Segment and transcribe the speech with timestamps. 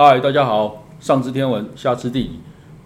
[0.00, 2.30] 嗨，大家好，上知天文，下知地理，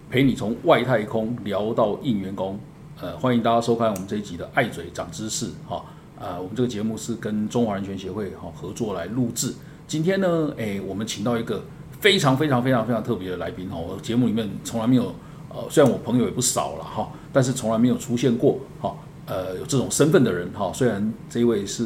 [0.09, 2.59] 陪你从外太空聊到应员工。
[2.99, 5.85] 呃，欢迎大家收看我们这一集的爱嘴长知识哈。
[6.19, 9.53] 啊，我们这个节目是跟中华人权协会哈合作来录制。
[9.85, 11.63] 今天呢，哎，我们请到一个
[12.01, 13.77] 非常非常非常非常特别的来宾哈。
[13.77, 15.13] 我节目里面从来没有，
[15.49, 18.95] 呃，虽然我朋友也不少了哈，但是从来没有出现过哈。
[19.27, 21.83] 呃，有这种身份的人哈，虽然这一位是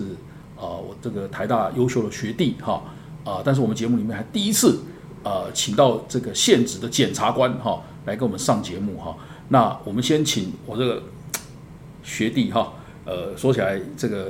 [0.56, 2.82] 啊，我这个台大优秀的学弟哈
[3.26, 4.80] 啊，但是我们节目里面还第一次
[5.28, 9.14] 呃，请到这个现职的检察官哈来跟我们上节目哈。
[9.50, 11.04] 那我们先请我这个
[12.02, 12.72] 学弟哈，
[13.04, 14.30] 呃，说起来这个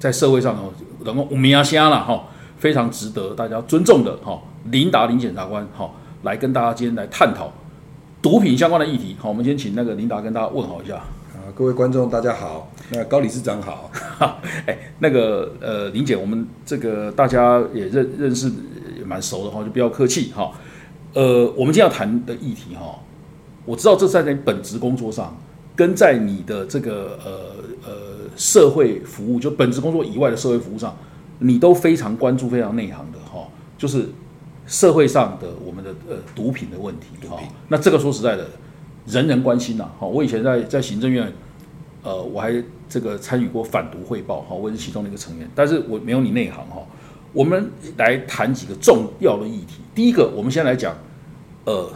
[0.00, 0.72] 在社会上哦，
[1.04, 2.24] 能够名啊声了哈，
[2.58, 4.42] 非常值得大家尊重的哈，
[4.72, 5.88] 林达林检察官哈，
[6.22, 7.52] 来跟大家今天来探讨
[8.20, 9.16] 毒品相关的议题。
[9.20, 11.00] 好，我们先请那个林达跟大家问好一下。
[11.54, 12.72] 各位观众，大家好。
[12.90, 13.90] 那高理事长好。
[14.66, 18.50] 哎，那个呃，林姐，我们这个大家也认认识
[19.02, 20.52] 也蛮熟的哈，就不要客气哈。
[21.12, 22.98] 呃，我们今天要谈的议题哈，
[23.66, 25.36] 我知道这在你本职工作上，
[25.76, 27.32] 跟在你的这个呃
[27.86, 27.96] 呃
[28.36, 30.96] 社会服务，就本职工作以外的社会服务上，
[31.38, 34.08] 你都非常关注、非常内行的哈，就是
[34.66, 37.38] 社会上的我们的呃毒品的问题哈。
[37.68, 38.46] 那这个说实在的。
[39.04, 40.06] 人人关心呐，哈！
[40.06, 41.26] 我以前在在行政院，
[42.04, 42.54] 呃，我还
[42.88, 46.80] 这个参与过反毒汇报，哈，我也是其中的一个成员，但是我没有你内行，哈。
[47.32, 49.76] 我们来谈几个重要的议题。
[49.94, 50.96] 第一个，我们先来讲，
[51.64, 51.90] 呃，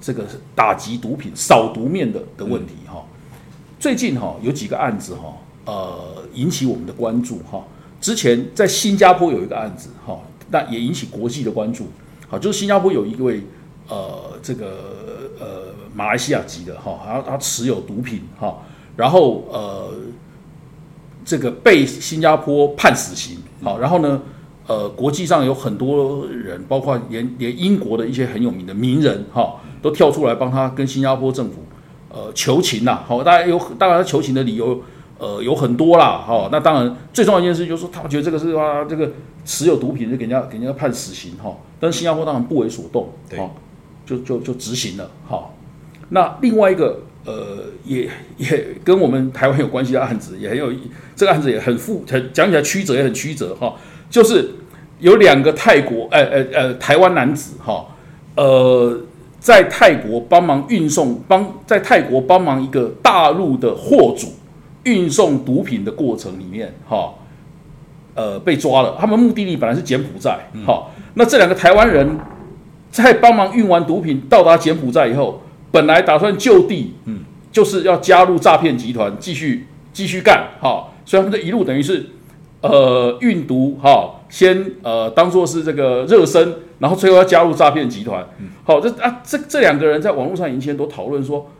[0.00, 3.04] 这个打击毒品、扫毒面的的问题，哈。
[3.78, 5.34] 最近哈有几个案子，哈，
[5.66, 7.64] 呃，引起我们的关注，哈。
[8.00, 10.18] 之前在新加坡有一个案子，哈，
[10.50, 11.86] 那也引起国际的关注，
[12.28, 13.42] 好，就是新加坡有一位，
[13.88, 15.06] 呃，这个。
[15.40, 18.58] 呃，马来西亚籍的哈，然后他持有毒品哈，
[18.96, 19.94] 然后呃，
[21.24, 24.20] 这个被新加坡判死刑，好，然后呢，
[24.68, 31.64] 呃，国际上有很多人，包括连连英国的一些很有名的名人哈，都跳出来帮他跟新加坡政府
[32.10, 34.80] 呃求情呐，好，大家有当然求情的理由
[35.18, 39.10] 呃有很多啦，哈，那当然最重要一件事就是说，他们觉得这个是啊，这个
[39.44, 43.40] 持有毒品就给人家给人家判死刑哈，但是新加坡当然不为所动，对。
[44.08, 45.54] 就就就执行了，好。
[46.08, 48.08] 那另外一个，呃，也
[48.38, 50.72] 也跟我们台湾有关系的案子，也很有
[51.14, 53.74] 这个案子也很复，很讲起来曲折也很曲折哈。
[54.08, 54.54] 就是
[54.98, 57.86] 有两个泰国，呃呃呃，台湾男子哈，
[58.36, 59.00] 呃，
[59.38, 64.28] 在泰国帮忙运送，帮在泰国帮忙一个大陆的货主
[64.84, 67.14] 运送毒品的过程里面哈，
[68.14, 68.96] 呃，被抓了。
[69.00, 72.18] 他们目的地本来是柬埔寨，哈，那这两个台湾人。
[72.90, 77.20] 在帮忙运完毒品到达柬埔寨以后，本来打算就地，嗯，
[77.52, 80.88] 就是要加入诈骗集团，继续继续干，哈。
[81.04, 82.06] 所以他们这一路等于是，
[82.62, 88.26] 呃，运毒，哈，先呃当做是这个热身，然后最后要加入诈骗集团。
[88.64, 91.50] 好，这啊这这两个人在网络上以前都讨论说，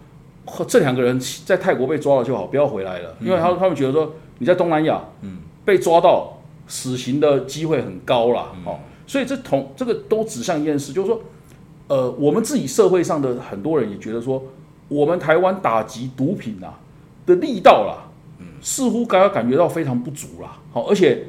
[0.66, 8.78] 这两个人在泰国被抓了就好，不要回来了，因为他他们觉得说你在东南亚，嗯，被抓到死刑的机会很高了，哈。
[9.06, 11.22] 所以这同这个都指向一件事，就是说，
[11.86, 14.42] 呃，我们自己社会上的很多人也觉得说，
[14.88, 16.78] 我们台湾打击毒品啊
[17.24, 20.58] 的力道啦，嗯，似乎感感觉到非常不足啦。
[20.70, 21.24] 好，而且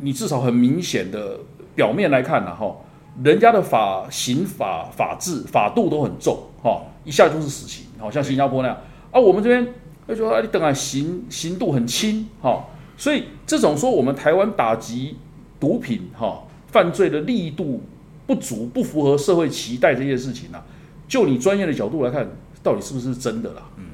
[0.00, 1.38] 你至少很明显的
[1.74, 2.74] 表面来看呢，哈，
[3.22, 8.76] 人家的法刑法法制法度都很重，哈，一下就是死刑，好像新加坡那样，
[9.10, 9.66] 啊，我们这边
[10.06, 12.64] 他说啊，你等下刑刑度很轻，哈，
[12.96, 15.16] 所以这种说我们台湾打击
[15.58, 16.44] 毒品，哈。
[16.72, 17.82] 犯罪的力度
[18.28, 20.62] 不足，不符合社会期待这件事情呢？
[21.08, 22.24] 就你专业的角度来看，
[22.62, 23.62] 到底是不是真的啦？
[23.76, 23.86] 嗯，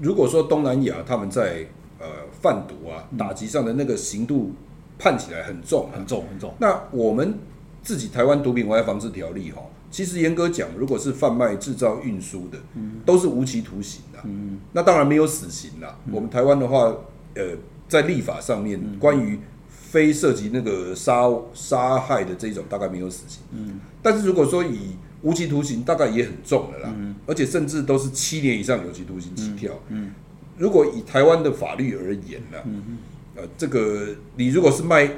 [0.00, 1.66] 如果说东南亚他们在
[1.98, 4.52] 呃贩毒啊打击上的那个刑度
[4.98, 6.52] 判起来很重，很重，很重。
[6.58, 7.34] 那我们
[7.82, 14.18] 自己台湾毒品危害防治条例哈，其实严格讲，如果是贩卖、制造、运输的，嗯，都是无期徒刑的。
[14.24, 15.98] 嗯，那当然没有死刑啦。
[16.10, 16.92] 我们台湾的话，
[17.34, 17.56] 呃，
[17.88, 19.38] 在立法上面关于
[19.68, 21.22] 非涉及那个杀
[21.54, 23.40] 杀害的这种，大概没有死刑。
[23.52, 26.92] 嗯，但是如果说以无期徒刑，大概也很重了啦。
[26.94, 29.72] 嗯，而且甚至都是七年以上有期徒刑起跳。
[29.88, 30.12] 嗯，
[30.58, 32.98] 如果以台湾的法律而言呢，嗯
[33.38, 35.08] 呃，这个你如果是卖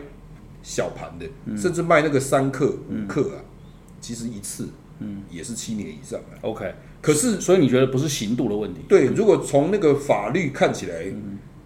[0.62, 1.26] 小盘的，
[1.56, 3.40] 甚至卖那个三克五克啊，
[4.00, 4.68] 其实一次，
[4.98, 6.36] 嗯，也是七年以上啊。
[6.42, 8.80] OK，可是所以你觉得不是刑度的问题？
[8.88, 11.06] 对，如果从那个法律看起来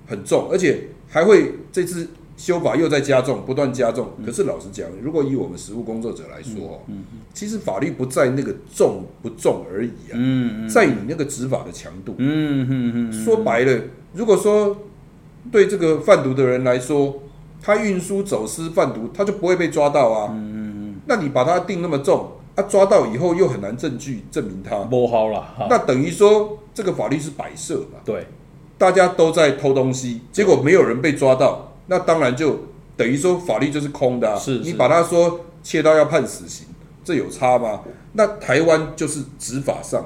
[0.06, 2.09] 很重，而且还会这次。
[2.37, 4.11] 修法又在加重，不断加重。
[4.27, 13.12] 可是老实讲，如果以我们实务工作者来说，嗯，其实法律不在那个重不重而已啊，嗯在你那个执法的强度，嗯嗯嗯。
[13.12, 14.77] 说白了，如果说
[15.50, 17.23] 对这个贩毒的人来说，
[17.62, 25.67] 他运输走私贩毒，他就不会被抓到啊，嗯嗯那你把他定那么重，啊，抓到以后又很难证据证明他，不好了哈。
[25.69, 28.26] 那等于说这个法律是摆设嘛，对，
[28.76, 32.58] 大家都在偷东西，结果没有人被抓到，那当然就
[32.97, 34.37] 等于说法律就是空的、啊。
[34.38, 36.67] 是是你把他说切到要判死刑，
[37.05, 37.81] 这有差吗？
[38.12, 40.05] 那台湾就是执法上，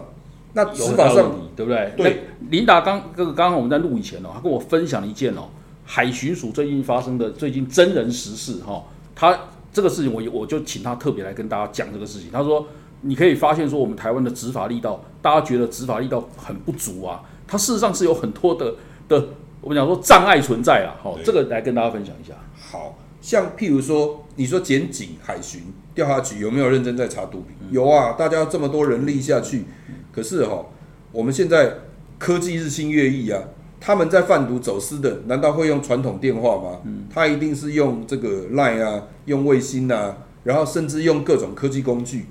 [0.55, 1.93] 那有执法上对不对？
[1.97, 5.49] 对那琳达刚这个刚刚我们在录以前哦，他跟我分享了一件哦，
[5.85, 8.85] 海巡署最近发生的最近真人实事哈、
[9.15, 9.39] 他
[9.73, 12.31] 这个事情我我就请他特别来跟大家讲这个事情。
[12.33, 12.67] 他说
[13.03, 18.75] 你可以发现说我们台湾的执法力道，大家觉得执法力道很不足啊，它事实上是有很多的
[19.09, 19.29] 的
[19.61, 20.97] 我们讲说障碍存在啊。
[21.03, 22.35] 好、对这个来跟大家分享一下。
[22.59, 25.63] 好像譬如说，你说检警、海巡、
[25.95, 27.57] 调查局有没有认真在查毒品？
[27.71, 29.65] 有啊，大家这么多人力下去，
[30.13, 30.65] 可是哈、
[31.13, 31.75] 我们现在
[32.19, 33.43] 科技日新月异啊，
[33.81, 36.81] 他们在贩毒走私的，难道会用传统电话吗？
[37.13, 42.27] 他一定是用这个 Line 啊，用卫星啊，然后甚至用各种科技工具。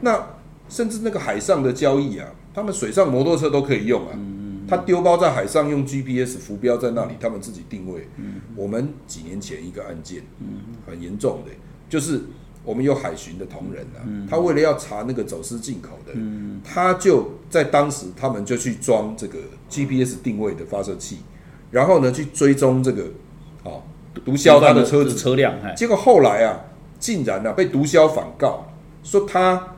[0.00, 0.20] 那
[0.68, 4.18] 甚至那个海上的交易啊，他们水上摩托车都可以用啊。
[4.68, 8.08] 他丢包在海上用 GPS 浮标在那里，他们自己定位。
[8.56, 10.22] 我们几年前一个案件，
[10.86, 11.50] 很严重的，
[11.90, 12.22] 就是
[12.64, 14.00] 我们有海巡的同仁啊，
[14.30, 16.12] 他为了要查那个走私进口的，
[16.64, 19.38] 他就在当时他们就去装这个
[19.68, 21.18] GPS 定位的发射器，
[21.70, 23.04] 然后呢去追踪这个
[23.64, 23.82] 哦
[24.24, 26.60] 毒枭他的车子，车辆，哎，结果后来啊，
[26.98, 28.72] 竟然啊被毒枭反告，
[29.02, 29.76] 说他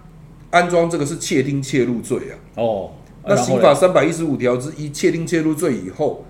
[0.51, 2.35] 安装这个是窃听窃入罪啊。
[2.57, 2.91] 哦，
[3.27, 6.25] 那刑法三百一十五条之一窃听窃入罪以后，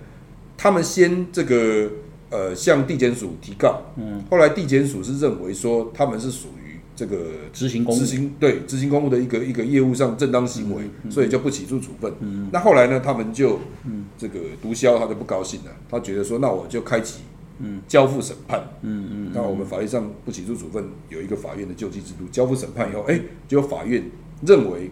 [0.57, 1.91] 他们先这个
[2.35, 7.17] 呃向地检署提告，嗯，后来地检署是认为说他们是属于这个
[7.53, 12.13] 执行公行对执行公务的一个一个业务上正当行为，嗯所以就不起诉处分。
[12.19, 12.49] 嗯。
[12.53, 13.61] 那后来呢，他们就
[14.19, 17.21] 这个毒枭他就不高兴了，他觉得说那我就开启
[17.61, 17.81] 嗯。
[17.87, 24.03] 交付审判，嗯嗯，那我们法律上不起诉处分有一个法院的救济制度，交付审判以后，哎，结果法院
[24.45, 24.91] 认为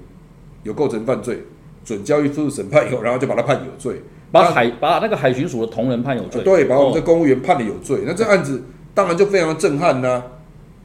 [0.63, 1.43] 有构成犯罪，
[1.85, 4.01] 准交易付审判以后，然后就把他判有罪，
[4.33, 8.65] 把海把那个海巡署的同仁判有罪，对，把我们的公务员判了有罪，那这案子
[8.95, 10.23] 当然就非常的震撼呐、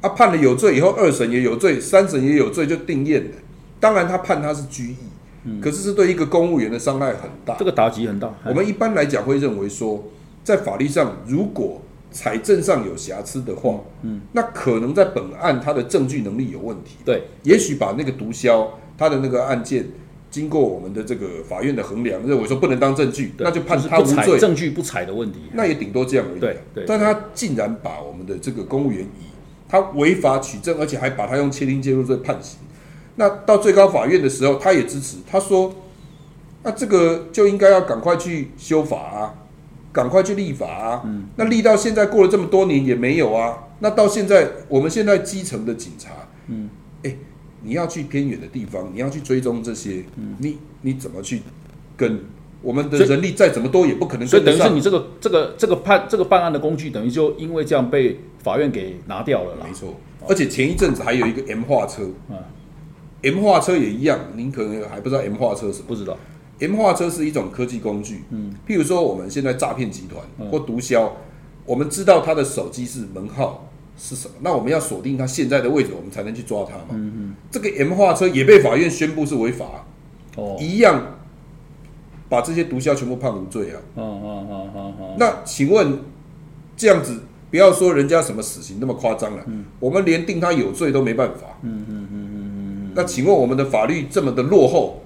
[0.02, 0.10] 啊。
[0.10, 3.32] 判了有罪以后，二审也有罪，三审也有罪，就定验了。
[3.80, 7.56] 当然，他判他是拘役，可是是对一个公务员的伤害很大。
[7.56, 8.32] 这个打击很大。
[8.46, 10.04] 我们一般来讲会认为说，
[10.44, 16.98] 在法律上如果财政上有瑕疵的话，嗯，那可能在本案他的证据能力有问题。
[17.04, 18.68] 对，也许把那个毒枭
[18.98, 19.86] 他的那个案件，
[20.30, 24.38] 经过我们的这个法院的衡量，认为说不能当证据，那就判他无罪。
[24.40, 25.40] 证据不采的问题。
[25.54, 26.42] 那也顶多这样而已啊。
[26.42, 29.26] 对对但他竟然把我们的这个公务员以
[29.70, 32.60] 他违法取证，而且还把他用窃听介入罪判刑。
[33.16, 35.74] 那到最高法院的时候，他也支持，他说
[36.64, 39.34] ：“那这个就应该要赶快去修法啊，
[39.92, 41.02] 赶快去立法啊。
[41.06, 43.58] 嗯，那立到现在过了这么多年也没有啊。
[43.80, 46.12] 那到现在，我们现在基层的警察，
[46.48, 46.77] 嗯，哎，
[47.62, 51.42] 你要去偏远的地方，你要去追踪这些，嗯，你你怎么去
[51.96, 52.20] 跟？
[52.60, 54.44] 我们的人力再怎么多，也不可能所以。
[54.44, 59.72] 等于是你这个这个这个判这个办案的工具，等于就因为这样被法院给拿掉了啦没。
[59.72, 59.96] 错，
[60.28, 62.36] 而且前一阵子还有一个 M 化车嗯
[63.22, 65.86] ，M 化车也一样，您可能还不知道 M 化车是什么。
[65.88, 66.18] 不知道
[66.60, 71.12] ，M 化车是一种科技工具，嗯，譬如说我们现在诈骗集团或毒枭，
[71.64, 73.67] 我们知道他的手机是门号
[73.98, 76.86] 是什么，那我们要锁定他现在的位置，我们才能去抓他嘛。
[76.92, 79.86] 嗯嗯，这个 M 化车也被法院宣布是违法，
[80.36, 81.18] 哦，一样
[82.30, 83.82] 把这些毒枭全部判无罪啊。
[83.96, 86.00] 嗯嗯嗯嗯嗯，那请问
[86.76, 89.44] 这样子，不要说人家什么死刑那么夸张了，
[89.80, 91.58] 我们连定他有罪都没办法。
[91.64, 92.42] 嗯嗯嗯嗯
[92.92, 92.92] 嗯。
[92.94, 95.02] 那请问我们的法律这么的落后，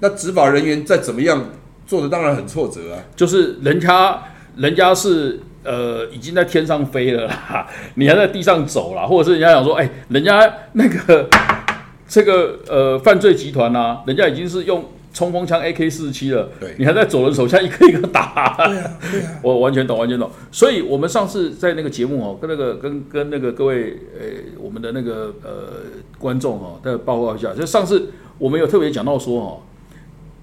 [0.00, 1.50] 那执法人员再怎么样
[1.86, 3.02] 做的当然很挫折啊。
[3.14, 4.22] 就是人家
[4.56, 7.66] 人家是呃已经在天上飞了啦，
[7.96, 11.28] 你还在地上走啦，或者是人家讲说，哎、人家那个
[12.08, 19.40] 这个呃犯罪集团呐、人家已经是用冲锋枪 AK 四七了，对你还在走人手下一个一个打，对啊，对啊。
[19.44, 20.30] 我完全懂，完全懂。
[20.50, 24.26] 所以，我们上次在那个节目哦，跟那个跟跟那个各位呃，
[24.58, 25.50] 我们的那个呃
[26.18, 27.52] 观众哦，再报告一下。
[27.52, 29.60] 就上次我们有特别讲到说哦，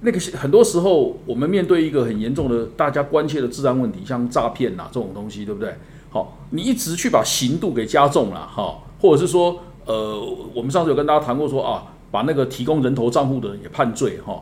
[0.01, 5.75] 那个很多时候我们面对一个很严重的大家关切的治安问题，像诈骗呐这种东西，对不对？
[6.09, 10.19] 好，你一直去把刑度给加重了哈，或者是说呃，
[10.53, 14.41] 我们上次有跟大家谈过说啊，把那个提供人头账户的人也判罪哈。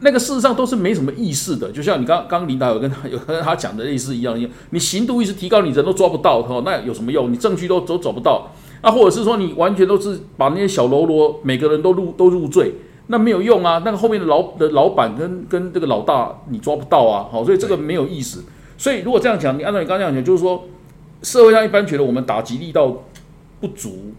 [0.00, 7.32] 那个事实上都是没什么意思的，就像你刚刚领导有跟他 有跟他讲的类似一样，你刑度一直提高，你人都抓不到，哦，那有什么用？
[7.32, 8.50] 你证据都都找不到，
[8.82, 12.74] 啊，或者是说你完全都是把那些小喽啰每个人都入都入罪，
[13.08, 13.82] 那没有用啊。
[13.84, 18.44] 那个后面的老的老板跟跟这个老大你抓不到啊，好，所以这个没有意思。
[18.78, 20.64] 所以如果这样讲，你按照你刚刚讲，就是说
[21.22, 23.04] 社会上一般觉得我们打击力道
[23.60, 24.12] 不足，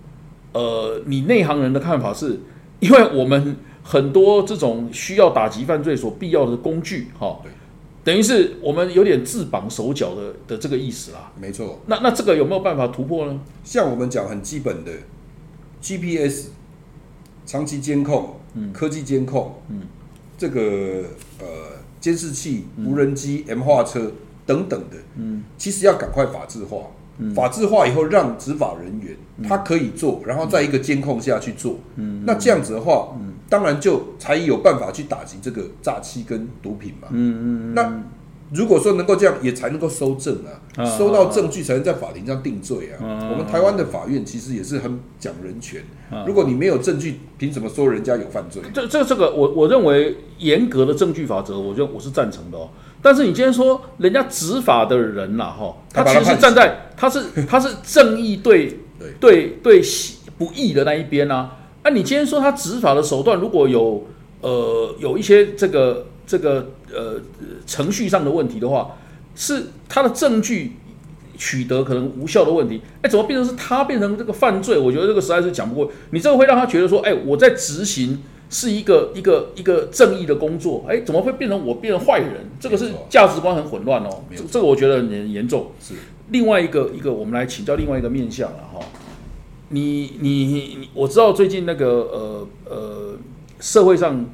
[0.53, 2.39] 呃，你内行人的看法是，
[2.79, 7.51] 因为我们很多这种需要打击犯罪所必要的工具，哈对，
[8.03, 11.31] 等于是我们有点自绑手脚的的这个意思啦。
[11.39, 11.79] 没错。
[11.85, 13.39] 那那这个有没有办法突破呢？
[13.63, 14.91] 像我们讲很基本的
[15.81, 16.49] GPS、
[17.45, 18.37] 长期监控、
[18.73, 19.81] 科技监控，嗯。
[20.37, 20.61] 这个
[21.39, 21.45] 呃
[21.99, 24.11] 监视器、无人机、M 化车
[24.45, 25.43] 等等的，嗯。
[25.57, 26.77] 其实要赶快法制化。
[27.33, 29.17] 法制化以后，让执法人员
[29.49, 31.79] 他可以做，然后在一个监控下去做。
[31.95, 33.17] 嗯那这样子的话，
[33.49, 37.07] 当然就才有办法去打击这个诈欺跟毒品嘛。
[37.09, 37.73] 嗯嗯。
[37.73, 38.03] 那
[38.51, 43.03] 如果说能够这样，也才能够收证啊，啊收到证据才能在法庭上定罪啊。
[43.05, 48.61] 啊我们台湾的法院其实也是很讲人权啊，如果你没有证据，凭什么说人家有犯罪？
[48.73, 52.69] 这这这个我我认为严格的证据法则，我觉得我是赞成的哦。
[53.01, 59.81] 但是你今天说人家执法的人呐、哈，他其实站在他是他是正义对 对对对
[60.37, 61.57] 不义的那一边啊。
[61.83, 64.05] 那、你今天说他执法的手段如果有
[64.41, 67.19] 呃有一些这个这个呃
[67.65, 68.97] 程序上的问题的话，
[69.33, 70.73] 是他的证据
[71.37, 74.77] 取得可能无效的问题，哎，怎么变成是他变成这个犯罪？
[74.77, 75.91] 我觉得这个实在是讲不过。
[76.11, 82.49] 你这个会让他觉得说，哎，我在执行是一个一个一个正义的工作，哎，怎么会变成我变成坏人？
[82.59, 85.71] 这个是价值观很混乱哦，这个我觉得很严重。
[85.81, 85.93] 是
[86.29, 88.79] 另外一个一个，我们来请教另外一个面向了哈。
[89.69, 93.17] 你你你，我知道最近那个呃呃
[93.59, 94.25] 社会上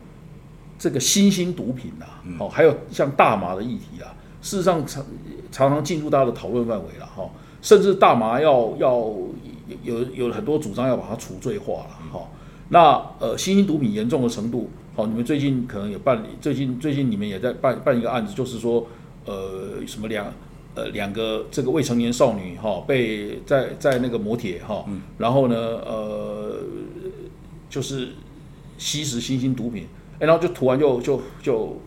[0.84, 4.12] 这个新兴毒品啊，好、还有像大麻的议题啊，
[4.42, 5.02] 事实上常
[5.50, 7.24] 常常进入大家的讨论范围了哈。
[7.62, 8.92] 甚至大麻要要
[9.82, 12.28] 有有很多主张要把它除罪化了哈。
[12.68, 18.86] 那呃新兴毒品严重的程度，好、你们最近可能也办，最近最近你们也在办办一个案子，就是说
[19.24, 20.34] 呃什么两
[20.76, 24.84] 呃两个这个未成年少女哈、被在在那个摩铁哈，
[25.18, 26.58] 然后呢呃
[27.70, 28.10] 就是
[28.78, 29.88] 吸食新兴毒品，
[30.20, 31.82] 哎，然后就突然就就就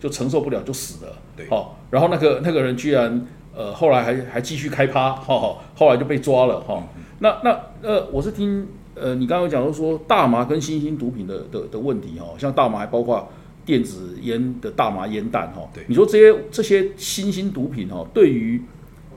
[0.00, 6.82] 就承受不了就死了，对好、然后那个那个人居然呃后来还还继续开趴，哈、后来就被抓了哈、
[7.18, 13.28] 那那呃我是听呃你刚刚有讲到说大麻跟新兴毒品的的的问题哈、像大麻还包括
[13.64, 18.62] 电子烟的大麻烟弹哈、对你说这些这些新兴毒品哈、对于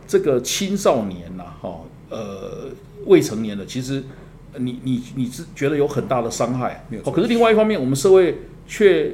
[0.07, 1.79] 这个青少年呐哈、
[2.09, 2.69] 呃
[3.05, 4.03] 未成年的其实。
[4.55, 9.11] 呃你你你是觉得有很大的伤害没有，错哦可是另外一方面，我们社会却、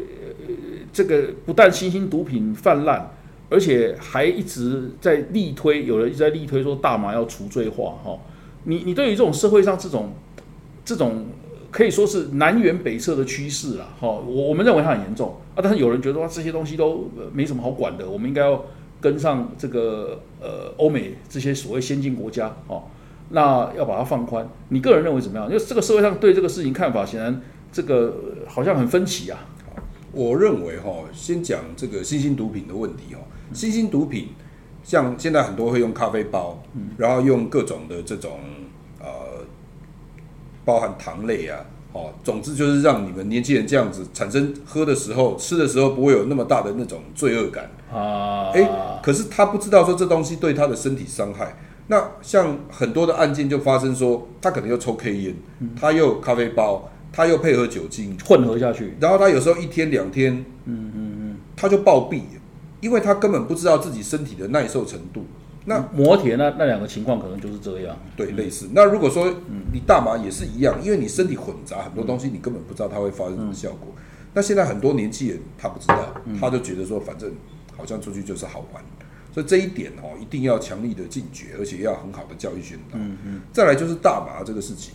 [0.47, 0.53] 呃、
[0.93, 3.09] 这个不但新兴毒品泛滥，
[3.49, 8.17] 而且还一直在力推，有人一直在力推说大麻要除罪化哈、
[8.65, 10.11] 你你对于这种社会上这种
[10.85, 11.25] 这种
[11.71, 18.63] 可以说是南辕北辙的趋势啦，哈、我我们认为它很严重啊，但是有人觉得说这些东西都呃没什么好管的，我们应该要
[18.99, 22.83] 跟上这个呃欧美这些所谓先进国家哦。
[23.31, 25.47] 那要把它放宽，你个人认为怎么样？
[25.47, 29.39] 因为这个社会上对这个事情看法，显然这个呃好像很分歧啊。
[30.11, 33.19] 我认为哈，先讲这个新兴毒品的问题哦。
[33.53, 34.29] 新兴毒品
[34.83, 36.61] 像现在很多会用咖啡包，
[36.97, 38.39] 然后用各种的这种
[38.99, 39.07] 呃，
[40.65, 41.59] 包含糖类啊，
[41.93, 47.69] 哦，总之就是让你们年轻人这样子产生喝的时候、吃的时候不会有那么大的那种罪恶感。
[47.93, 48.69] 啊，哎、
[49.01, 51.55] 可是他不知道说这东西对他的身体伤害。
[51.91, 55.35] 那像很多的案件就发生说，他可能又抽 K 烟，
[55.75, 60.33] 他又咖啡包，他又配合酒精，混合下去，然后他有时候一天两天，
[60.63, 62.21] 嗯嗯嗯，他就暴毙，
[62.79, 65.25] 因为他根本不知道自己身体的耐受程度。
[65.65, 67.93] 那摩铁那那两个情况可能就是这样。
[68.15, 68.69] 对，类似。
[68.73, 69.29] 那如果说
[69.73, 73.93] 你大麻也是一样，因为你身体混杂很多东西，你根本不知道它会发生什么效果。
[74.33, 77.29] 那现在很多年轻人他不知道，他就觉得说反正
[77.75, 78.81] 好像出去就是好玩，
[79.31, 82.95] 所以这一点哦一定要强力的禁绝，而且要很好的教育宣导。
[82.99, 83.41] 嗯嗯。
[83.53, 84.93] 再来就是大麻这个事情，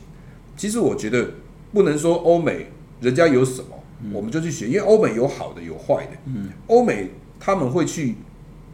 [0.56, 1.30] 其实我觉得
[1.72, 6.12] 不能说欧美人家有什么，我们就去学，因为欧美有好的有坏的。
[6.26, 6.50] 嗯。
[6.66, 8.14] 欧美他们会去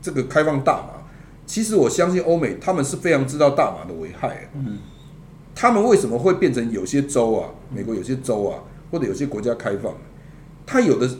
[0.01, 1.03] 这个开放大麻。
[1.45, 4.49] 其实我相信欧美他们是非常知道大麻的危害。
[4.55, 4.79] 嗯，
[5.55, 9.93] 他们为什么会变成有些州啊，美国有些州啊，或者有些国家开放，
[10.65, 11.11] 它有的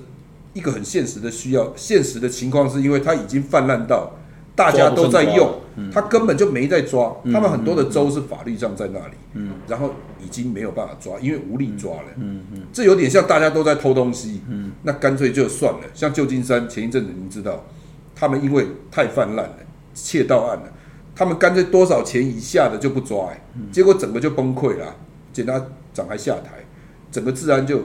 [0.55, 4.13] 一个很现实的需要，现实的情况是因为它已经泛滥到
[4.55, 5.61] 大家都在用，
[5.93, 7.15] 他根本就没在抓。
[7.33, 12.09] 他们很多的州是法律上在那里，嗯，然后已经没有办法抓，因为无力抓了。
[12.17, 15.81] 嗯嗯，这有点像大家都在偷东西，嗯，那干脆就算了。
[15.95, 17.65] 像旧金山前一阵子您知道，
[18.15, 19.57] 他们因为太泛滥了。
[19.95, 20.73] 窃盗案了，
[21.15, 24.97] 他们干脆多少钱以下的就不抓、哎，结果整个就崩溃了，
[25.35, 26.65] 检察长还下台，
[27.11, 27.79] 整个治安就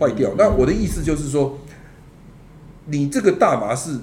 [0.00, 0.30] 坏掉。
[0.38, 1.58] 那我的意思就是说，
[2.86, 3.98] 你这个大麻是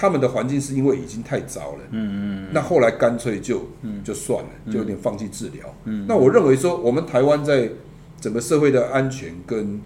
[0.00, 3.68] 他们的环境是因为已经太糟了，嗯嗯，那后来干脆就
[4.02, 5.74] 就算了，就有点放弃治疗。
[5.84, 7.70] 嗯，那我认为说，我们台湾在
[8.18, 9.78] 整个社会的安全跟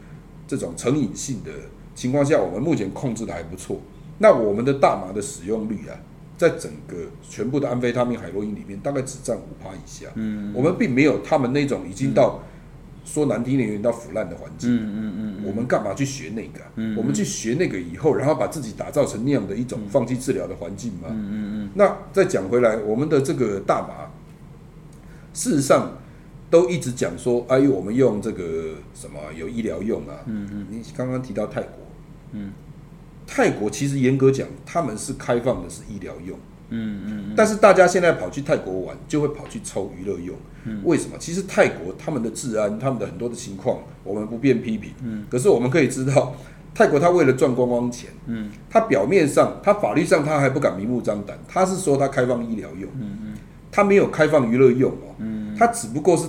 [0.46, 1.50] 这种成瘾性的
[1.96, 3.80] 情况下，我们目前控制的还不错。
[4.18, 5.98] 那我们的大麻的使用率啊，
[6.38, 6.94] 在整个
[7.28, 10.06] 全部的安非他命、海洛因里面，大概只占五趴以下。
[10.14, 12.40] 嗯，我们并没有他们那种已经到
[13.04, 14.74] 说难听点，有点到腐烂的环境。
[14.74, 16.60] 嗯嗯嗯，我们干嘛去学那个？
[16.76, 21.08] 嗯，我们去学那个以后，然后把自己打造成那样的一种放弃治疗的环境嘛？
[21.10, 21.70] 嗯嗯嗯。
[21.74, 24.10] 那再讲回来，我们的这个大麻，
[25.32, 25.98] 事实上
[26.50, 30.16] 都一直讲说，哎呦，我们用这个什么有医疗用啊？
[30.26, 30.66] 嗯嗯。
[30.70, 31.86] 你刚刚提到泰国，
[32.32, 32.52] 嗯。
[33.26, 36.38] 泰国其实严格讲，他们是开放的是医疗用，
[36.74, 40.36] 嗯嗯，但是大家现在跑去泰国玩，就会跑去抽娱乐用，
[40.84, 41.16] 为什么？
[41.18, 46.34] 其实泰国他们的治安，他们的很多的情况，我们不便批评，嗯，可是我们可以知道，
[46.74, 53.34] 泰国他为了赚观光钱，嗯，他表面上，他法律上他还不敢明目张胆，他是说他开放医疗用，嗯嗯，
[53.70, 56.26] 他没有开放娱乐用哦，嗯，他只不过是。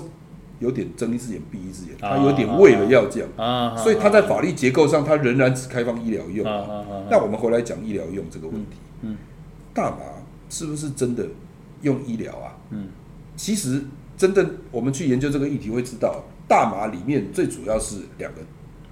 [0.59, 3.27] 有点睁一只眼闭一只眼，他有点为了要这样。
[3.35, 6.45] 啊，所以他在法律结构上，他仍然只开放医疗用。
[7.09, 9.17] 那我们回来讲医疗用这个问题，嗯，
[9.73, 9.97] 大麻
[10.49, 11.27] 是不是真的
[11.81, 12.57] 用医疗啊？
[12.71, 12.87] 嗯，
[13.35, 13.81] 其实
[14.17, 18.41] 真的我们去研究这个议题会知道，大麻里面最主要是两个，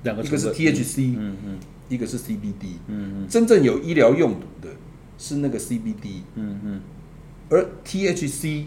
[0.04, 4.74] 两个，一个是 THC，嗯嗯，一个是 CBD，嗯嗯，真正有医疗用途的
[5.18, 6.82] 是那个 CBD，嗯嗯，
[7.50, 8.66] 而 THC。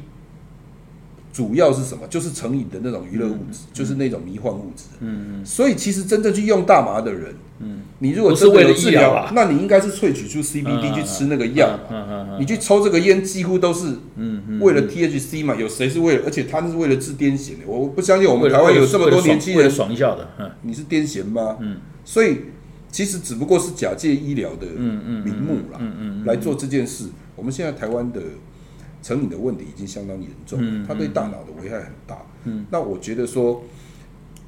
[1.37, 2.07] 主要是什么？
[2.09, 4.85] 就是成瘾的那种娱乐物质，就是那种迷幻物质。
[5.01, 5.45] 嗯嗯。
[5.45, 11.79] 所以其实真正去用大麻的人，嗯，你如果是为了治疗，那你应该是萃取出 CBD 去吃那个药。
[11.91, 12.41] 嗯嗯嗯。
[12.41, 15.55] 你去抽这个烟，几乎都是嗯嗯为了 THC 嘛？
[15.55, 16.23] 有谁是为了？
[16.25, 17.67] 而且他是为了治癫痫的。
[17.67, 20.27] 我不相信我们台湾有这么多年轻人爽一下的。
[20.39, 20.51] 嗯。
[20.63, 21.59] 你是癫痫吗？
[21.61, 21.77] 嗯。
[22.03, 22.45] 所以
[22.91, 27.05] 其实只不过是假借医疗的名目啦，嗯嗯，来做这件事。
[27.35, 28.23] 我们现在台湾的。
[29.03, 32.19] 成瘾的问题已经相当严重，它对大脑的危害很大。
[32.71, 33.63] 那我觉得说，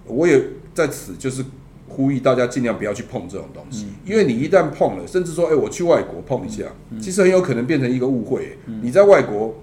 [0.06, 0.42] 我也
[0.74, 1.44] 在此就是
[1.88, 6.64] 呼吁大家尽量不要去碰这种东西，因为你一旦碰了，甚至说，哎，我去外国碰一下，
[7.00, 8.58] 其实很有可能变成一个误会。
[8.82, 9.54] 你在外国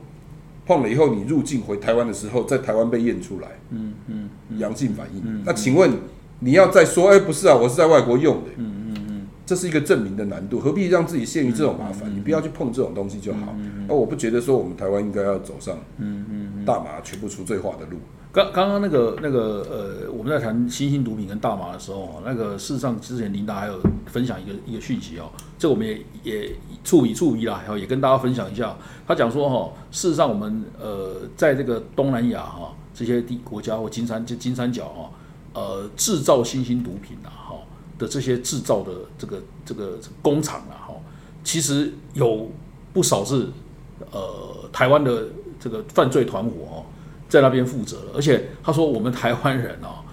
[0.66, 5.92] 碰了以后，你入境回台湾的时候，在台湾被验出来，嗯嗯，阳性反应，那请问
[6.40, 8.50] 你要再说，哎，不是啊，我是在外国用的。
[9.46, 12.14] 这是一个证明的难度，何必让自己陷于这种麻烦？
[12.16, 13.56] 你不要去碰这种东西就好。
[13.88, 15.78] 而我不觉得说我们台湾应该要走上
[16.66, 17.98] 大麻全部除罪化的路。
[18.34, 26.52] 刚刚刚那个那个呃，我们在谈新兴毒品跟大麻的时候，那个事实上之前琳达还有分享一个一个讯息哦，这我们也也
[26.84, 28.76] 处理处理啦，然后也跟大家分享一下。
[29.08, 35.12] 他讲说哈，事实上我们呃在这个东南亚哈这些地国家或金三就金三角哈，
[35.54, 37.45] 呃制造新兴毒品啊哈。
[37.98, 40.94] 的这些制造的这个这个工厂啊，哈，
[41.44, 42.52] 其实有
[42.92, 43.48] 不少是
[44.12, 45.28] 呃台湾的
[45.60, 46.84] 这个犯罪团伙哦，
[47.30, 50.04] 在那边负责，而且他说我们台湾人哦，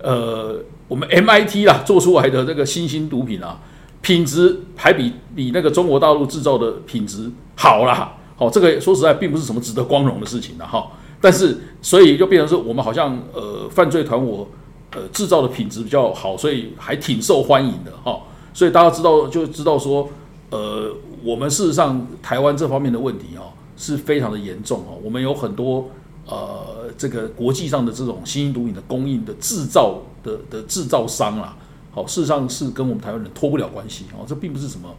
[0.00, 3.60] 呃，我们 MIT 啦做出来的这个新兴毒品啊，
[4.02, 8.14] 品质还比比那个中国大陆制造的品质好啦。
[8.36, 14.46] 好，这个说实在并不是什么值得光荣的事情的哈，但是所以就变成是我们好像呃犯罪团伙。
[14.92, 18.18] 呃，制造的品质比较好，所以还挺受欢迎的哈。
[18.54, 20.08] 所以大家知道就知道说，
[20.50, 20.90] 呃，
[21.22, 24.94] 我们事实上台湾这方面的问题哦是非常的严重哈。
[25.02, 25.90] 我们有很多
[26.26, 31.56] 呃这个国际上的这种新型毒品的供应的制造的的制造商啦，
[31.90, 34.24] 好，事实上是跟我们台湾人脱不了关系哦。
[34.26, 34.94] 这并不是什么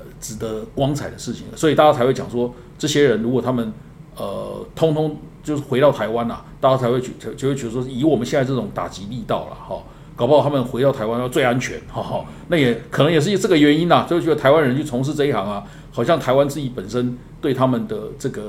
[0.00, 3.72] 呃值得光彩的事情，所以大家才会讲说，这些人如果他们
[4.16, 5.16] 呃通通。
[5.42, 9.82] 就是回到台湾啦，大家才会觉就会觉得说，以我们现在这种打击力道了哈，
[10.14, 18.42] 搞不好他们回到台湾要最安全，哈哈，那也可能也是这个原因呐，就觉得台湾人去从事这一行啊，好像台湾自己本身对他们的这个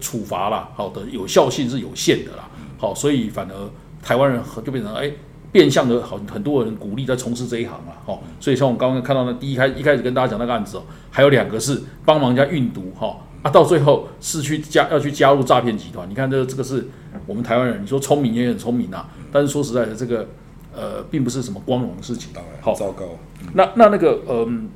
[0.00, 3.54] 处罚啦，好的有效性是有限的啦，好，所以反而
[4.02, 5.12] 台湾人就变成哎
[5.52, 13.16] 变相的好很多人鼓励在从事这一行啊，好，所以像我刚刚看到那第一开一开始跟大家讲那个案子哦，还有两个是帮忙人家运毒哈。
[13.42, 16.08] 啊，到最后是去加要去加入诈骗集团。
[16.08, 16.86] 你看，这这个是
[17.26, 19.08] 我们台湾人，你说聪明也很聪明啊。
[19.32, 20.28] 但是说实在的，这个
[20.72, 22.30] 呃，并不是什么光荣的事情。
[22.32, 23.04] 当然，好糟糕。
[23.52, 24.68] 那那那个嗯，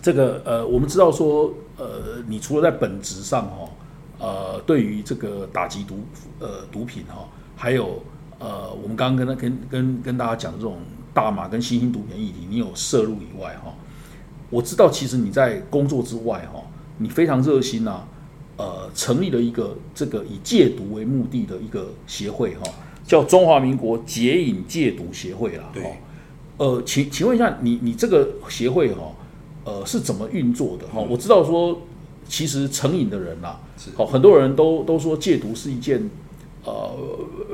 [0.00, 3.68] 这个呃，我们知道说呃，你除了在本质上哈，
[4.18, 5.98] 呃，对于这个打击毒
[6.38, 8.02] 呃毒品哈，还有
[8.38, 10.78] 呃，我们刚刚跟他跟跟跟大家讲的这种
[11.12, 13.74] 大麻跟新兴毒品议题，你有摄入以外哈，
[14.48, 16.62] 我知道其实你在工作之外哈。
[16.98, 18.02] 你非常热心呐，
[18.56, 22.62] 呃，成立了一个这个以戒毒为目的的一个协会哈，
[23.06, 25.70] 叫中华民国解瘾戒毒协会啦。
[25.72, 25.82] 对。
[26.58, 29.10] 呃，请请问一下，你你这个协会哈，
[29.64, 31.80] 呃是怎么运作的哈、我知道说，
[32.28, 36.08] 其实成瘾的人啦、是好，很多人都都说戒毒是一件
[36.64, 36.92] 呃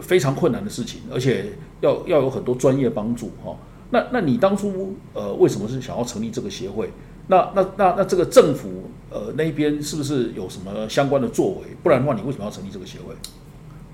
[0.02, 3.56] 非常困难的事情，而且要要有很多专业帮助哈、
[3.90, 6.90] 那那你当初呃为什么是想要成立这个协会？
[7.28, 11.76] 那那那那这个政府呃那边是不是有什么相关的作为？
[11.82, 13.14] 不然的话，你为什么要成立这个协会？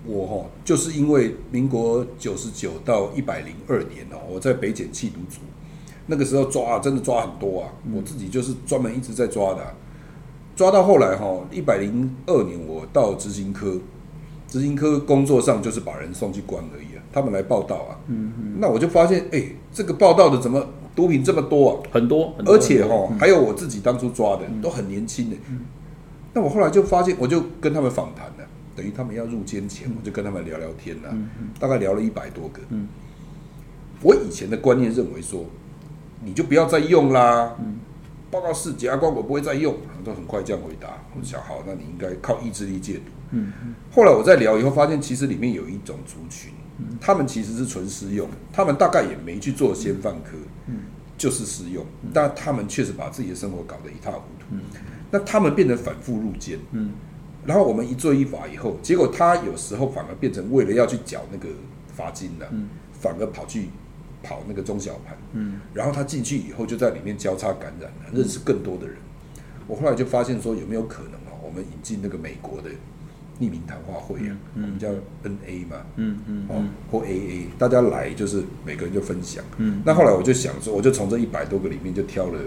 [0.07, 5.39] 我哈、就是因为民国九十九到一百零二年哦，我在北检缉毒组，
[6.09, 9.73] 那个时候抓啊，真的抓很多啊，我自己就是专门一直在抓的啊、
[10.55, 13.79] 抓到后来哈、一百零二年我到执行科，
[14.47, 19.43] 执行科工作上就是把人送去关而已啊，他们来报道啊，嗯嗯那我就发现哎、
[19.73, 21.75] 这个报道的怎么毒品这么多啊？
[21.93, 25.37] 很多，很多而且哈、还有我自己当初抓的都很年轻的。
[26.33, 31.15] 那我后来就发现，我就跟他们访谈了，等于他们要入监前，我就跟他们聊聊天了，
[31.59, 32.61] 大概聊了一百多个。
[34.03, 35.45] 我以前的观念认为说，
[36.25, 37.55] 你就不要再用啦。
[38.31, 40.89] 报告是检察官，我不会再用，都很快这样回答。
[41.17, 43.39] 我想，好，那你应该靠意志力戒毒。
[43.93, 46.53] 后来我在聊以后，发现其实里面有一种族群，
[47.01, 50.77] 他们其实是纯私用，他们大概也没去做先犯科，嗯
[51.17, 54.47] 就是私用，但他们确实把自己的生活搞得一塌糊涂。
[54.51, 54.61] 嗯
[55.11, 56.93] 那他们变得反复入监，嗯
[57.47, 61.49] 然后我们一罪一罚以后，结果他有时候反而变成为了要去缴那个
[61.95, 63.69] 罚金了，嗯、反而跑去
[64.23, 68.97] 跑那个中小盘，嗯然后他进去以后就在里面交叉感染了，认识更多的人。
[69.69, 72.69] 我后来就发现说，有没有可能啊，我们引进那个美国的
[73.41, 74.89] 匿名谈话会啊，我们叫
[75.25, 79.45] NA 嘛，嗯嗯哦，或 AA，大家来就是每个人就分享。
[79.59, 82.39] 嗯，那后来我就想说，我就从这一百多个里面就挑了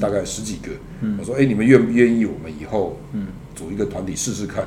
[0.00, 0.70] 大概十几个。
[1.18, 4.66] 我说，哎、你们愿不愿意我们以后嗯组一个团体试试看？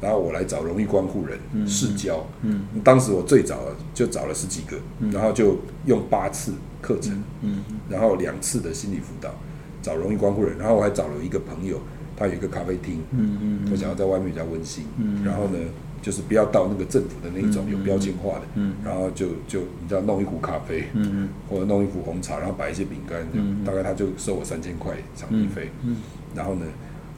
[0.00, 2.26] 然后我来找荣誉关护人试教。
[2.42, 3.60] 嗯，当时我最早
[3.94, 4.76] 就找了十几个，
[5.12, 5.56] 然后就
[5.86, 9.32] 用八次课程，嗯，然后两次的心理辅导，
[9.80, 11.80] 找荣誉关护人，然后我还找了一个朋友，
[12.22, 15.58] 他有一个咖啡厅，嗯嗯，我想要在外面比较温馨，嗯，然后呢，
[16.00, 25.96] 就是不要到那个政府的那种有标签化的，嗯，然后就就你知道弄一壶咖啡，嗯或者弄一壶红茶，然后摆一些饼干，嗯，大概他就收我三千块场地费，嗯，
[26.34, 26.66] 然后呢，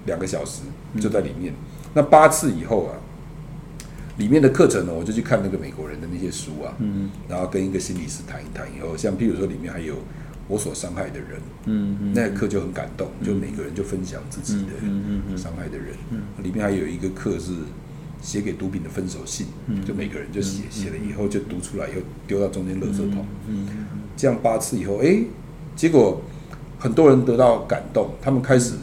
[0.07, 0.63] 两个小时
[0.99, 1.53] 就在里面，
[1.93, 2.97] 那八次以后啊。
[4.17, 9.97] 里面的课程呢，我就去看那个美国人的那些书啊，嗯，然后跟一个心理师谈一谈以后，像譬如说里面还有
[10.49, 15.89] 我所伤害的人，嗯嗯那个课就很感动，就每个人就分享自己的伤害的人。
[16.43, 17.53] 里面还有一个课是
[18.21, 19.47] 写给毒品的分手信，
[19.87, 23.27] 就每个人就写写了以后就读出来，以后丢到中间垃圾桶。
[24.17, 25.19] 这样八次以后，哎，
[25.75, 26.21] 结果
[26.79, 28.75] 很多人得到感动，他们开始。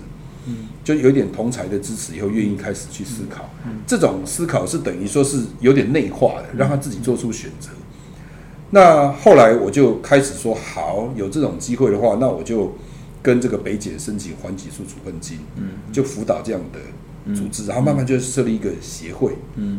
[0.83, 3.47] 就有一点同才的支持，以后愿意开始去思考。
[3.85, 7.69] 这种思考是等于说是有点内化的，让他自己做出选择。
[8.71, 12.73] 那后来我就开始说，好，有这种机会的话，那我就
[13.21, 15.37] 跟这个北检申请缓起诉处分金，
[15.91, 19.33] 就辅导这样的组织，然后慢慢就设立一个协会，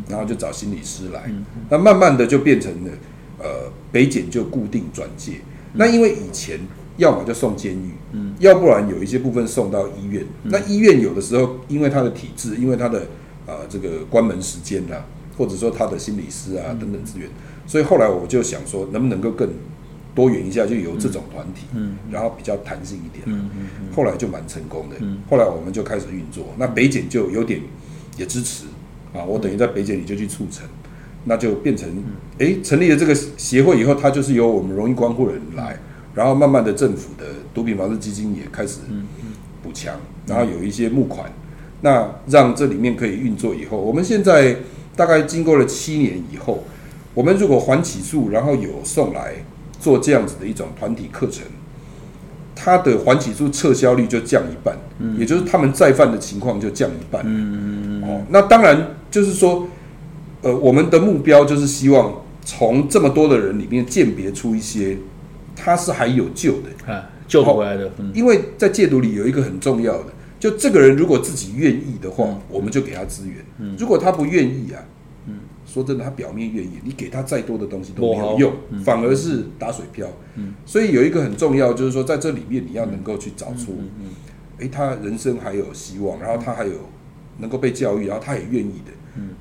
[0.07, 1.29] 然后就找心理师来，
[1.69, 2.91] 那慢慢的就变成了
[3.39, 5.41] 呃北检就固定转介。
[5.73, 6.59] 那因为以前
[6.97, 7.91] 要么就送监狱，
[8.39, 10.23] 要不然有一些部分送到医院。
[10.43, 13.07] 那医院有的时候因为他的体制，因为他的
[13.47, 15.03] 呃这个关门时间啦、
[15.35, 17.27] 或者说他的心理师啊等等资源，
[17.65, 19.49] 所以后来我就想说，能不能够更
[20.15, 21.65] 多元一下，就由这种团体，
[22.11, 23.25] 然后比较弹性一点，
[23.95, 24.95] 后来就蛮成功的。
[25.29, 27.59] 后来我们就开始运作，那北检就有点
[28.17, 28.65] 也支持
[29.13, 30.67] 啊，我等于在北检里就去促成，
[31.25, 31.89] 那就变成
[32.37, 35.79] 诶成立了这个协会以后，它就是由我们荣誉关护人来，
[36.13, 38.79] 然后慢慢的政府的毒品防治基金也开始
[39.63, 39.95] 补强，
[40.27, 41.31] 然后有一些募款，
[41.81, 44.57] 那让这里面可以运作以后，我们现在
[44.95, 46.63] 大概经过了七年以后，
[47.13, 49.33] 我们如果还起诉，然后有送来
[49.79, 51.43] 做这样子的一种团体课程，
[52.55, 54.75] 他的还起诉撤销率就降一半，
[55.17, 57.21] 也就是他们再犯的情况就降一半。
[57.25, 59.67] 嗯嗯嗯哦，那当然就是说，
[60.41, 64.97] 呃，我们的目标就是希望从这么多的人里面鉴别出一些
[65.55, 68.11] 他是还有救的，啊，救得回来的，嗯。
[68.13, 70.07] 因为在戒毒里有一个很重要的，
[70.39, 74.81] 就这个人如果自己愿意的话，我们就给他资源；如果他不愿意啊，
[75.65, 80.07] 说真的，他表面愿意，你给他再多的东西都没有用，反而是打水漂。
[80.65, 83.77] 所以有一个很重要，就是说在这里面你要能够去找出，
[84.59, 86.73] 诶，他人生还有希望，然后他还有
[87.39, 88.91] 能够被教育，然后他也愿意的。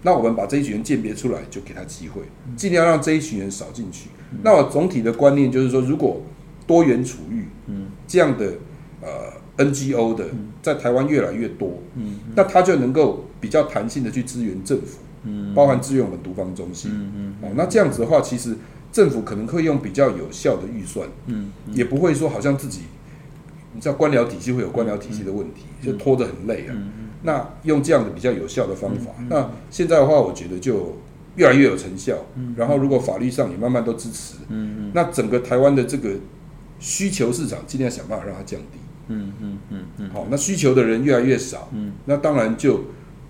[0.02, 2.22] 那我们把这一群人鉴别出来，就给他机会，
[2.56, 4.11] 尽量让这一群人少进去。
[4.42, 6.22] 那我总体的观念就是说，如果
[6.66, 7.46] 多元处遇，
[8.06, 8.54] 这样的
[9.00, 10.26] 呃 NGO 的
[10.62, 11.82] 在台湾越来越多，
[12.35, 14.98] 那他就能够比较弹性的去支援政府，
[15.54, 18.56] 包含支援我们毒防中心，嗯嗯哦，那这样子的话，其实
[18.92, 22.82] 政府可能会用比较有效的预算，嗯也不会说好像自己
[23.74, 26.74] 你知道官僚体系会有官僚体系的问题，就拖得很累啊。
[27.22, 30.98] 那用这样的比较有效的方法，那现在的话，我觉得就
[31.37, 32.16] 越来越有成效。
[32.56, 34.90] 然后如果法律上也慢慢都支持，嗯。
[34.92, 36.11] 那整个台湾的这个
[36.80, 38.78] 需求市场尽量想办法让它降低。
[39.08, 41.92] 嗯嗯嗯嗯，好，那需求的人越来越少，嗯。
[42.04, 42.80] 那当然就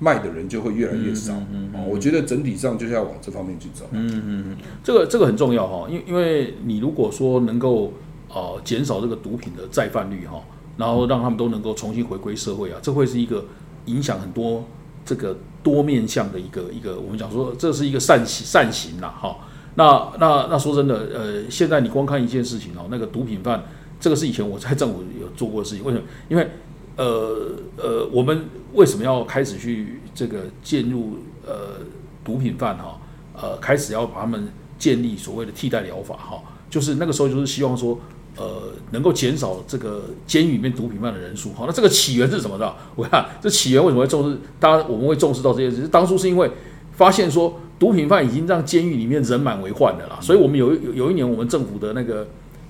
[0.03, 1.33] 卖的人就会越来越少。
[1.53, 3.87] 嗯哦，我觉得整体上就是要往这方面去走。
[3.93, 7.93] 嗯嗯嗯，这个这个很重要哈，因为因为你如果说能够
[8.29, 10.43] 呃减少这个毒品的再犯率哈，
[10.77, 13.45] 然后让他们都能够重新回归社会啊，这会是一个
[13.87, 14.65] 影响很多
[15.05, 19.37] 这个多面向的一个一个，我们讲说这是一个善行善行啦哈。
[19.77, 23.63] 那那那说真的，呃，现在你光看一件事情哦，那个毒品犯。
[24.03, 26.05] 这个是以前我在政府有做过的事情，为什么？
[26.29, 26.51] 因为，
[26.97, 31.81] 呃呃，我们为什么要开始去这个介入呃
[32.25, 33.01] 毒品犯哈？
[33.35, 37.99] 呃，开始要把他们建立所谓的替代疗法哈，就是那个时候就是希望说，
[38.37, 41.65] 呃，能够减少这个监狱里面毒品犯的人数哈。
[41.67, 42.75] 那这个起源是什么的？
[42.95, 44.39] 我看这起源为什么会重视？
[44.61, 46.51] 当然我们会重视到这件事，当初是因为
[46.93, 52.27] 发现说毒品犯已经让监狱里面人满为患的啦，所以我们有有有一年我们政府的那个。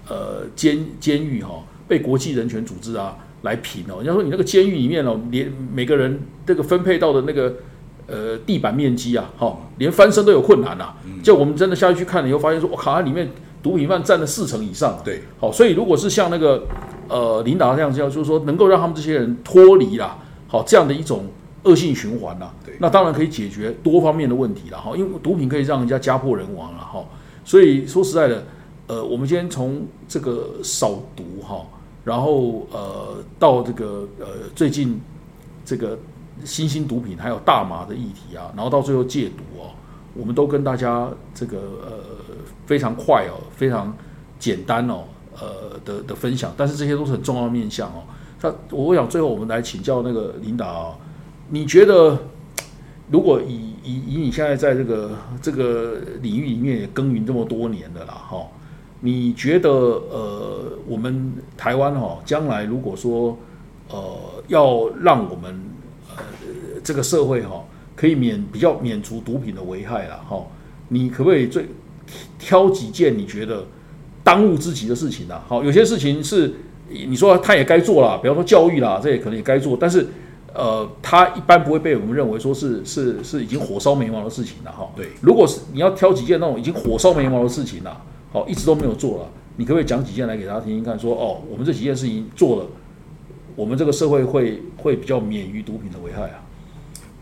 [0.08, 7.54] 呃，监监狱哈被国际人权组织啊来评哦，人家说你那个监狱里面哦，连每个人这个分配到的那个
[8.06, 10.94] 呃地板面积啊，哈，连翻身都有困难呐。
[11.22, 13.30] 就我们真的下去去看了以后，发现说，我靠，它里面
[13.62, 14.98] 毒品犯占了四成以上。
[15.04, 16.66] 对，好，所以如果是像那个
[17.08, 21.26] 呃领导这样叫，就是说能够让他们这些人脱离啦，好这样的一种
[21.64, 27.04] 恶性循环啦，对，那当然可以解决多方面的问题了哈，因为毒品可以让人家家破人亡了哈，
[27.44, 28.44] 所以说实在的。
[28.88, 31.64] 呃，我们今天从这个扫毒哈，
[32.04, 35.00] 然后呃到这个呃最近
[35.64, 35.98] 这个
[36.44, 39.70] 新兴毒品还有大麻的议题啊，然后到最后戒毒哦，
[40.14, 41.92] 我们都跟大家这个呃
[42.66, 43.94] 非常快哦，非常
[44.38, 45.04] 简单哦，
[45.38, 48.02] 呃的的分享，但是这些都是很重要的面向哦。
[48.40, 50.98] 那我想最后我们来请教那个领导，
[51.48, 52.18] 你觉得
[53.08, 55.10] 如果以以以你现在在这个
[55.40, 58.44] 这个领域里面耕耘这么多年的啦哈？
[59.04, 63.36] 你觉得呃，我们台湾哈，将来如果说
[63.90, 65.60] 呃，要让我们
[66.08, 66.22] 呃
[66.84, 67.64] 这个社会哈，
[67.96, 70.46] 可以免比较免除毒品的危害了哈，
[70.86, 71.66] 你可不可以最
[72.38, 73.66] 挑几件你觉得
[74.22, 75.34] 当务之急的事情呢？
[75.48, 76.54] 好，有些事情是
[76.88, 80.06] 你说他也该做了，比方说教育啦，这也可能也该做，但是
[80.54, 84.88] 呃，他一般不会被我们认为说是是是已经火烧眉毛的事情了哈。
[84.94, 88.00] 对，如果是你要挑几件那种已经火烧眉毛的事情了。
[88.32, 89.28] 好，一直都没有做了。
[89.56, 90.98] 你可不可以讲几件来给大家听听看？
[90.98, 92.66] 说哦，我们这几件事情做了，
[93.54, 96.42] 我们这个社会会会比较免于毒品的危害啊。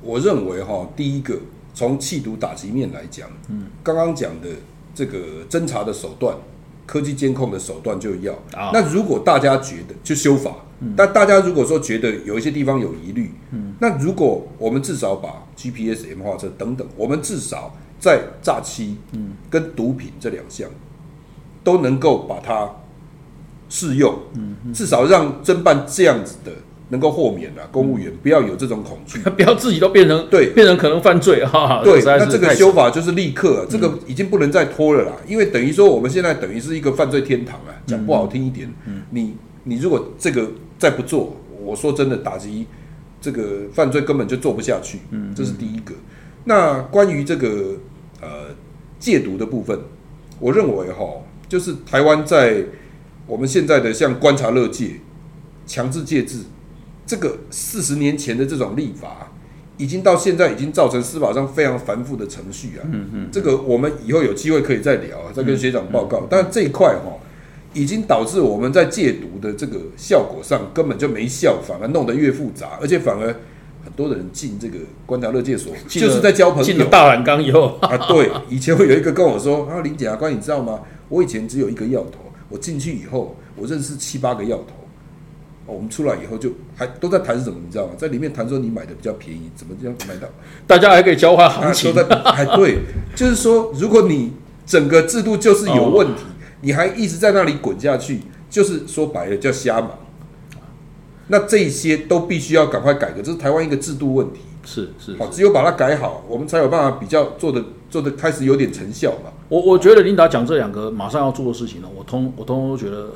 [0.01, 1.37] 我认为哈，第一个
[1.75, 4.49] 从弃毒打击面来讲，嗯，刚刚讲的
[4.95, 6.37] 这个侦查的手段、
[6.87, 8.33] 科技监控的手段就要。
[8.55, 10.55] 啊那如果大家觉得就修法，
[10.97, 20.71] 但大家如果说觉得有一些地方有疑虑，嗯，那如果我们至少把 GPS、M 化车等等，我们至少在诈欺，嗯，跟毒品这两项。
[21.63, 22.71] 都能够把它
[23.69, 24.19] 适用，
[24.73, 26.51] 至少让侦办这样子的
[26.89, 27.69] 能够豁免了。
[27.71, 31.81] 公务员不要有这种恐惧， 不要自己都变成对，变成可能犯罪哈。
[31.85, 35.13] 对，那这个修法就是立刻，这个已经不能再拖了啦。
[35.27, 37.71] 因为等于说我们现在等于是一个犯罪天堂啊。
[37.87, 38.73] 讲不好听一点，
[39.11, 42.67] 你你如果这个再不做，我说真的打击
[43.21, 44.99] 这个犯罪根本就做不下去。
[45.11, 45.95] 嗯，这是第一个。
[46.45, 47.77] 那关于这个
[48.21, 48.29] 呃
[48.99, 49.79] 戒毒的部分，
[50.41, 51.05] 我认为哈。
[51.51, 52.65] 就是台湾在
[53.27, 54.93] 我们现在的像观察乐界、
[55.67, 56.39] 强制戒治，
[57.05, 59.33] 这个四十年前的这种立法，
[59.77, 62.87] 已经到现在已经造成司法上非常繁复的程序啊。
[62.93, 66.25] 嗯嗯，这个我们以后有机会可以再聊啊，再跟学长报告。
[66.31, 67.19] 但这一块哈，
[67.75, 73.27] 已经导致我们在戒毒的这个效果上根本就没效，反而弄得越复杂，而且反而
[73.85, 76.65] 很多的人进这个观察乐戒所，就是在交朋友。
[76.65, 80.79] 进了大染缸以后啊，对，以前会有一个跟我说啊，林检察官，你知道吗？
[81.11, 84.73] 我以前只有一个药头，我进去以后，我认识七八个药头。
[85.67, 87.93] 哦，我们出来以后就还都在谈什么，你知道吗？
[87.99, 90.27] 在里面谈说你买的比较便宜，怎么这样买到？
[90.67, 91.93] 大家还可以交换行情。
[91.95, 92.79] 都在还对，
[93.15, 94.33] 就是说，如果你
[94.65, 96.23] 整个制度就是有问题，
[96.63, 99.91] 你还一直在那里滚下去，就是说白了叫瞎忙。
[101.29, 104.41] 那这些都必须要赶快改革，这是台湾一个制度问题。
[104.65, 109.31] 是是，好，只有把它改好，我们才有办法比较做的做的开始有点成效嘛。
[109.49, 113.11] 我我觉得琳达讲这两个马上要做的事情呢，我通我通通都觉得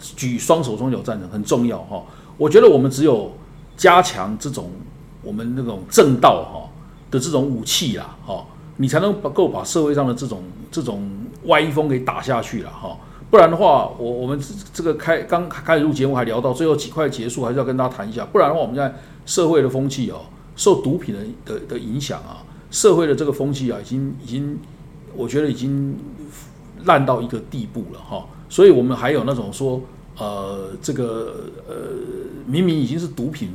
[0.00, 2.02] 举双手双脚赞成，很重要哈。
[2.36, 3.32] 我觉得我们只有
[3.76, 4.70] 加强这种
[5.22, 6.70] 我们那种正道哈
[7.10, 8.44] 的这种武器啦，哈，
[8.76, 11.08] 你才能够把社会上的这种这种
[11.44, 12.96] 歪风给打下去了哈。
[13.30, 14.40] 不然的话，我我们
[14.72, 18.24] 这个开刚开始录节目还聊到最后几块结束，还是要跟大家谈一下。
[18.24, 18.94] 不然的话，我们在
[19.26, 20.20] 社会的风气哦，
[20.56, 21.20] 受毒品的
[21.54, 24.58] 的的影响啊，社会的这个风气啊，已经已经，
[25.14, 25.96] 我觉得已经
[26.84, 28.26] 烂到一个地步了哈。
[28.48, 29.80] 所以我们还有那种说，
[30.16, 31.74] 呃，这个呃，
[32.46, 33.50] 明明已经是毒品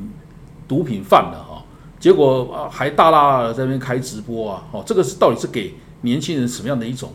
[0.67, 1.63] 毒品犯了哈，
[1.99, 7.11] 结果还大大的在那边开直播啊，哦，这个是到底是给年轻人什么样的一种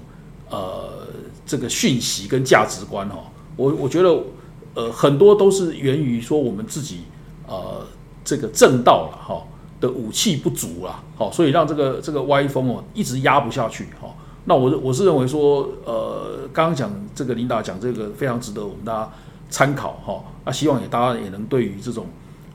[0.51, 0.99] 呃？
[1.49, 3.17] 这个讯息跟价值观哈，
[3.57, 4.23] 我我觉得
[4.75, 7.05] 呃很多都是源于说我们自己
[7.47, 7.87] 呃
[8.23, 9.43] 这个正道了哈
[9.81, 14.09] 的武器不足啦，好，所以让这个这个歪风哦一直压不下去哈。
[14.45, 19.11] 那我我是认为说呃刚刚讲这个领导讲这个非常值得我们大家
[19.51, 20.23] 参考哈。
[20.45, 22.07] 那希望也大家也能对于这种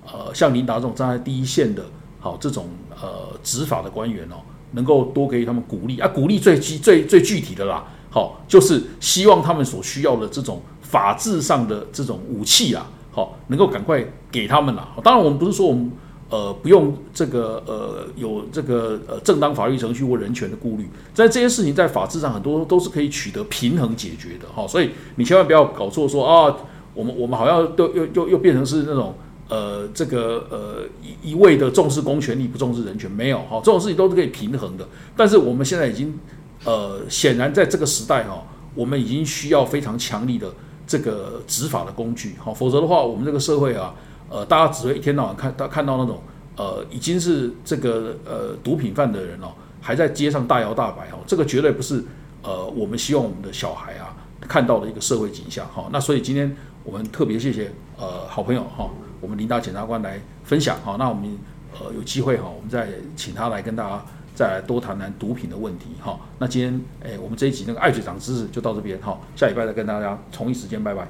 [0.06, 1.86] 呃像领导这种站在第一线的
[2.20, 2.68] 好这种
[3.00, 4.38] 呃执法的官员哦，
[4.72, 7.86] 能够多给予他们鼓励啊，鼓励最具最最具体的啦。
[8.10, 14.88] 好，就是希望他们所需要的这种法治上的这种武器啊，好，能够赶快给他们啦。
[15.04, 15.92] 当然，我们不是说我们
[16.34, 24.48] 呃不用这个呃有这个呃正当法律程序或人权的顾虑，在这些事情在法制上很多都是可以取得平衡解决的。
[24.56, 26.58] 哈，所以你千万不要搞错，说啊，
[26.96, 29.14] 我们我们好像都又又又变成是那种
[29.48, 34.88] 呃这个呃一一味的重视公权力不重视人权，没有哈，这种事情都是可以平衡的。
[35.16, 36.18] 但是我们现在已经。
[36.66, 38.42] 呃，显然在这个时代哈，
[38.74, 40.48] 我们已经需要非常强力的
[40.88, 43.94] 这个执法的工具哈，否则的话，我们这个社会啊，
[44.34, 46.20] 呃，大家只会一天到晚看到看到那种
[46.58, 52.04] 呃，已经是这个呃毒品犯的人哦，还在街上大摇大摆哦，这个绝对不是
[52.42, 55.88] 呃我们希望我们的小孩啊看到的一个社会景象哈。
[55.92, 56.52] 那所以今天
[56.84, 58.90] 我们特别谢谢呃好朋友哈，
[59.22, 61.38] 我们林大检察官来分享哈，那我们
[61.80, 64.04] 呃有机会哈，我们再请他来跟大家。
[64.36, 66.20] 再多谈谈毒品的问题，哈。
[66.40, 69.16] 那今天，哎，我们这一集那个爱嘴长知识就到这边，哈。
[69.36, 71.08] 下礼拜再跟大家同一时间，拜拜。